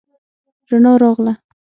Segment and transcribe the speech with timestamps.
[0.69, 1.33] رڼا راغله.